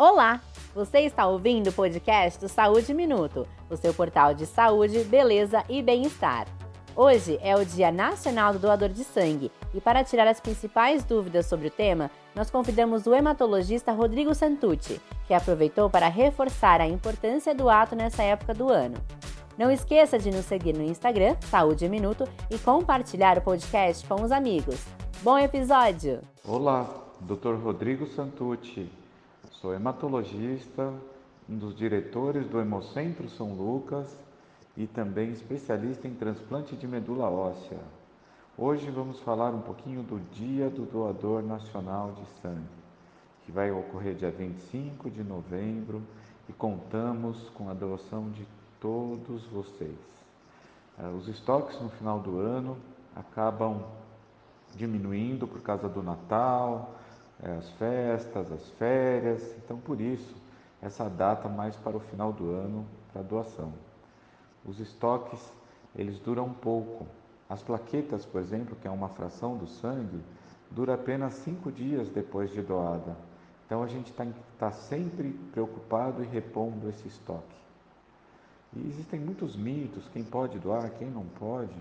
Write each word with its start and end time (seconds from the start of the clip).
Olá! 0.00 0.40
Você 0.74 1.00
está 1.00 1.26
ouvindo 1.26 1.68
o 1.68 1.72
podcast 1.74 2.40
do 2.40 2.48
Saúde 2.48 2.94
Minuto, 2.94 3.46
o 3.68 3.76
seu 3.76 3.92
portal 3.92 4.32
de 4.32 4.46
saúde, 4.46 5.04
beleza 5.04 5.62
e 5.68 5.82
bem-estar. 5.82 6.46
Hoje 6.96 7.38
é 7.42 7.54
o 7.54 7.66
Dia 7.66 7.92
Nacional 7.92 8.54
do 8.54 8.58
Doador 8.58 8.88
de 8.88 9.04
Sangue 9.04 9.52
e, 9.74 9.78
para 9.78 10.02
tirar 10.02 10.26
as 10.26 10.40
principais 10.40 11.04
dúvidas 11.04 11.44
sobre 11.44 11.66
o 11.68 11.70
tema, 11.70 12.10
nós 12.34 12.50
convidamos 12.50 13.06
o 13.06 13.14
hematologista 13.14 13.92
Rodrigo 13.92 14.34
Santucci, 14.34 14.98
que 15.26 15.34
aproveitou 15.34 15.90
para 15.90 16.08
reforçar 16.08 16.80
a 16.80 16.88
importância 16.88 17.54
do 17.54 17.68
ato 17.68 17.94
nessa 17.94 18.22
época 18.22 18.54
do 18.54 18.70
ano. 18.70 18.96
Não 19.58 19.70
esqueça 19.70 20.18
de 20.18 20.30
nos 20.30 20.46
seguir 20.46 20.72
no 20.72 20.82
Instagram, 20.82 21.36
Saúde 21.42 21.86
Minuto, 21.90 22.26
e 22.50 22.56
compartilhar 22.56 23.36
o 23.36 23.42
podcast 23.42 24.06
com 24.06 24.22
os 24.22 24.32
amigos. 24.32 24.82
Bom 25.20 25.38
episódio! 25.38 26.22
Olá, 26.42 26.88
Dr. 27.20 27.56
Rodrigo 27.62 28.06
Santucci. 28.06 28.99
Sou 29.60 29.74
hematologista, 29.74 30.90
um 31.46 31.58
dos 31.58 31.76
diretores 31.76 32.46
do 32.46 32.58
Hemocentro 32.58 33.28
São 33.28 33.52
Lucas 33.52 34.18
e 34.74 34.86
também 34.86 35.32
especialista 35.32 36.08
em 36.08 36.14
transplante 36.14 36.74
de 36.74 36.88
medula 36.88 37.28
óssea. 37.28 37.76
Hoje 38.56 38.90
vamos 38.90 39.20
falar 39.20 39.50
um 39.50 39.60
pouquinho 39.60 40.02
do 40.02 40.18
Dia 40.32 40.70
do 40.70 40.86
Doador 40.86 41.42
Nacional 41.42 42.12
de 42.12 42.40
Sangue, 42.40 42.64
que 43.44 43.52
vai 43.52 43.70
ocorrer 43.70 44.14
dia 44.14 44.30
25 44.30 45.10
de 45.10 45.22
novembro 45.22 46.02
e 46.48 46.54
contamos 46.54 47.50
com 47.50 47.68
a 47.68 47.74
doação 47.74 48.30
de 48.30 48.46
todos 48.80 49.44
vocês. 49.48 49.98
Ah, 50.98 51.10
os 51.10 51.28
estoques 51.28 51.78
no 51.82 51.90
final 51.90 52.18
do 52.18 52.38
ano 52.38 52.78
acabam 53.14 53.82
diminuindo 54.74 55.46
por 55.46 55.60
causa 55.60 55.86
do 55.86 56.02
Natal, 56.02 56.94
as 57.42 57.68
festas, 57.70 58.50
as 58.52 58.68
férias. 58.72 59.56
Então, 59.64 59.78
por 59.78 60.00
isso, 60.00 60.34
essa 60.82 61.08
data 61.08 61.48
mais 61.48 61.76
para 61.76 61.96
o 61.96 62.00
final 62.00 62.32
do 62.32 62.50
ano 62.50 62.86
para 63.12 63.22
doação. 63.22 63.72
Os 64.64 64.78
estoques, 64.78 65.40
eles 65.96 66.18
duram 66.18 66.52
pouco. 66.52 67.06
As 67.48 67.62
plaquetas, 67.62 68.24
por 68.24 68.40
exemplo, 68.40 68.76
que 68.80 68.86
é 68.86 68.90
uma 68.90 69.08
fração 69.08 69.56
do 69.56 69.66
sangue, 69.66 70.20
dura 70.70 70.94
apenas 70.94 71.34
cinco 71.34 71.72
dias 71.72 72.08
depois 72.08 72.50
de 72.50 72.62
doada. 72.62 73.16
Então, 73.66 73.82
a 73.82 73.86
gente 73.86 74.12
que 74.12 74.22
estar 74.52 74.72
sempre 74.72 75.30
preocupado 75.52 76.22
e 76.22 76.26
repondo 76.26 76.88
esse 76.88 77.06
estoque. 77.08 77.60
E 78.76 78.86
existem 78.86 79.18
muitos 79.18 79.56
mitos, 79.56 80.08
quem 80.12 80.22
pode 80.22 80.58
doar, 80.58 80.90
quem 80.90 81.10
não 81.10 81.24
pode. 81.24 81.74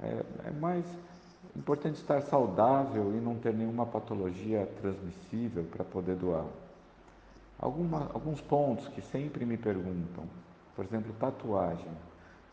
É, 0.00 0.24
é 0.46 0.50
mais 0.50 0.84
Importante 1.56 1.96
estar 1.96 2.20
saudável 2.20 3.16
e 3.16 3.20
não 3.20 3.34
ter 3.36 3.54
nenhuma 3.54 3.86
patologia 3.86 4.68
transmissível 4.78 5.64
para 5.64 5.82
poder 5.84 6.14
doar. 6.14 6.44
Alguma, 7.58 8.10
alguns 8.12 8.42
pontos 8.42 8.86
que 8.88 9.00
sempre 9.00 9.46
me 9.46 9.56
perguntam, 9.56 10.24
por 10.74 10.84
exemplo, 10.84 11.14
tatuagem. 11.18 11.90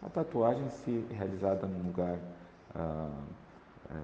A 0.01 0.07
tatuagem, 0.07 0.69
se 0.69 1.05
realizada 1.11 1.67
num 1.67 1.85
lugar 1.85 2.17
ah, 2.73 3.09
é, 3.91 3.95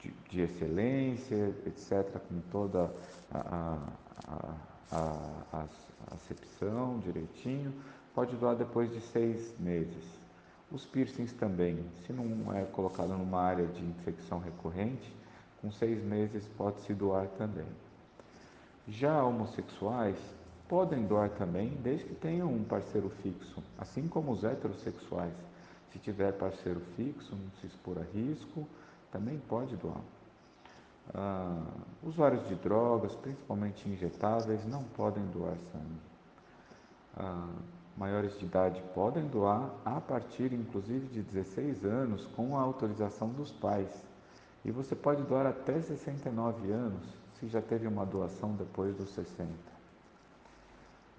de, 0.00 0.10
de, 0.28 0.40
excelência, 0.40 1.54
etc., 1.64 2.18
com 2.28 2.40
toda 2.50 2.92
a, 3.32 3.78
a, 4.26 4.56
a, 4.90 5.28
a 5.52 6.14
acepção 6.14 6.98
direitinho, 6.98 7.72
pode 8.12 8.34
doar 8.36 8.56
depois 8.56 8.92
de 8.92 9.00
seis 9.00 9.56
meses. 9.60 10.23
Os 10.70 10.84
piercings 10.84 11.32
também, 11.32 11.84
se 12.04 12.12
não 12.12 12.52
é 12.52 12.64
colocado 12.64 13.16
numa 13.16 13.40
área 13.40 13.66
de 13.66 13.84
infecção 13.84 14.38
recorrente, 14.38 15.14
com 15.60 15.70
seis 15.70 16.02
meses 16.02 16.48
pode-se 16.56 16.92
doar 16.92 17.26
também. 17.38 17.66
Já 18.88 19.22
homossexuais 19.22 20.16
podem 20.68 21.06
doar 21.06 21.30
também, 21.30 21.70
desde 21.82 22.04
que 22.04 22.14
tenham 22.14 22.52
um 22.52 22.64
parceiro 22.64 23.08
fixo, 23.22 23.62
assim 23.78 24.08
como 24.08 24.32
os 24.32 24.44
heterossexuais. 24.44 25.34
Se 25.92 25.98
tiver 25.98 26.32
parceiro 26.32 26.80
fixo, 26.96 27.34
não 27.36 27.50
se 27.60 27.66
expor 27.66 27.98
a 27.98 28.02
risco, 28.12 28.66
também 29.12 29.38
pode 29.48 29.76
doar. 29.76 30.00
Ah, 31.14 31.62
usuários 32.02 32.46
de 32.48 32.54
drogas, 32.56 33.14
principalmente 33.14 33.88
injetáveis, 33.88 34.66
não 34.66 34.82
podem 34.82 35.24
doar 35.26 35.56
sangue. 35.72 36.00
Ah, 37.16 37.48
maiores 37.96 38.38
de 38.38 38.44
idade 38.44 38.82
podem 38.94 39.26
doar 39.26 39.70
a 39.84 40.00
partir 40.00 40.52
inclusive 40.52 41.06
de 41.06 41.22
16 41.22 41.84
anos 41.84 42.26
com 42.36 42.56
a 42.56 42.60
autorização 42.60 43.28
dos 43.28 43.52
pais. 43.52 43.90
E 44.64 44.70
você 44.70 44.94
pode 44.94 45.22
doar 45.22 45.46
até 45.46 45.80
69 45.80 46.70
anos 46.72 47.06
se 47.38 47.46
já 47.48 47.60
teve 47.60 47.86
uma 47.86 48.04
doação 48.04 48.52
depois 48.52 48.96
dos 48.96 49.10
60. 49.10 49.50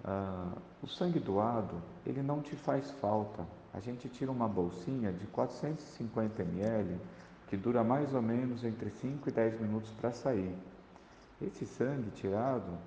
Ah, 0.04 0.52
o 0.82 0.86
sangue 0.86 1.18
doado, 1.18 1.82
ele 2.04 2.22
não 2.22 2.40
te 2.40 2.54
faz 2.56 2.90
falta. 2.92 3.46
A 3.72 3.80
gente 3.80 4.08
tira 4.08 4.30
uma 4.30 4.48
bolsinha 4.48 5.12
de 5.12 5.26
450 5.26 6.42
ml 6.42 6.98
que 7.48 7.56
dura 7.56 7.84
mais 7.84 8.12
ou 8.14 8.22
menos 8.22 8.64
entre 8.64 8.90
5 8.90 9.28
e 9.28 9.32
10 9.32 9.60
minutos 9.60 9.90
para 9.92 10.10
sair. 10.10 10.56
Esse 11.40 11.66
sangue 11.66 12.10
tirado 12.10 12.78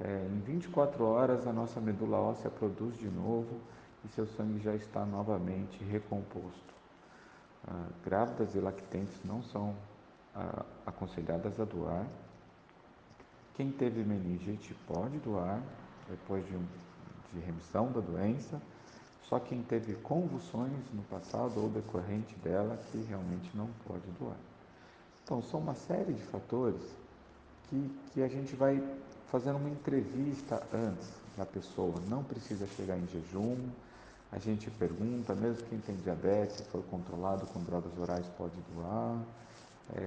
é, 0.00 0.26
em 0.26 0.40
24 0.40 1.04
horas 1.04 1.46
a 1.46 1.52
nossa 1.52 1.80
medula 1.80 2.18
óssea 2.18 2.50
produz 2.50 2.96
de 2.98 3.08
novo 3.08 3.60
e 4.04 4.08
seu 4.08 4.26
sangue 4.26 4.60
já 4.60 4.74
está 4.74 5.04
novamente 5.06 5.82
recomposto. 5.84 6.74
Ah, 7.66 7.86
grávidas 8.04 8.54
e 8.54 8.58
lactentes 8.58 9.18
não 9.24 9.42
são 9.42 9.74
ah, 10.34 10.64
aconselhadas 10.84 11.58
a 11.60 11.64
doar. 11.64 12.06
Quem 13.54 13.70
teve 13.70 14.02
meningite 14.02 14.74
pode 14.86 15.16
doar 15.18 15.62
depois 16.10 16.44
de, 16.44 16.58
de 17.32 17.40
remissão 17.46 17.92
da 17.92 18.00
doença. 18.00 18.60
Só 19.22 19.38
quem 19.38 19.62
teve 19.62 19.94
convulsões 19.94 20.92
no 20.92 21.02
passado 21.04 21.62
ou 21.62 21.70
decorrente 21.70 22.34
dela 22.36 22.78
que 22.90 22.98
realmente 23.04 23.50
não 23.56 23.68
pode 23.86 24.06
doar. 24.18 24.36
Então, 25.22 25.40
são 25.40 25.60
uma 25.60 25.74
série 25.74 26.12
de 26.12 26.22
fatores 26.24 26.82
que, 27.68 27.90
que 28.12 28.22
a 28.22 28.28
gente 28.28 28.54
vai 28.56 28.82
fazendo 29.30 29.56
uma 29.56 29.68
entrevista 29.68 30.62
antes 30.72 31.08
da 31.36 31.44
pessoa. 31.44 31.94
Não 32.08 32.22
precisa 32.22 32.66
chegar 32.76 32.96
em 32.96 33.06
jejum. 33.08 33.56
A 34.30 34.38
gente 34.38 34.70
pergunta, 34.70 35.34
mesmo 35.34 35.66
quem 35.68 35.78
tem 35.78 35.96
diabetes, 35.96 36.66
foi 36.68 36.82
controlado 36.82 37.46
com 37.46 37.60
drogas 37.62 37.96
orais, 37.98 38.26
pode 38.36 38.56
doar. 38.74 39.18
É, 39.96 40.00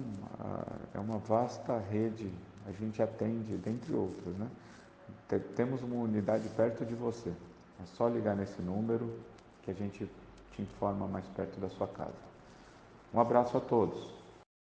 é 0.93 0.99
uma 0.99 1.17
vasta 1.17 1.77
rede, 1.77 2.31
a 2.67 2.71
gente 2.71 3.01
atende, 3.01 3.57
dentre 3.57 3.93
outras. 3.93 4.35
Né? 4.35 4.47
Temos 5.55 5.81
uma 5.81 5.95
unidade 5.95 6.47
perto 6.49 6.85
de 6.85 6.93
você. 6.95 7.29
É 7.29 7.85
só 7.85 8.07
ligar 8.07 8.35
nesse 8.35 8.61
número 8.61 9.19
que 9.63 9.71
a 9.71 9.73
gente 9.73 10.09
te 10.51 10.61
informa 10.61 11.07
mais 11.07 11.27
perto 11.29 11.59
da 11.59 11.69
sua 11.69 11.87
casa. 11.87 12.31
Um 13.13 13.19
abraço 13.19 13.57
a 13.57 13.61
todos. 13.61 14.20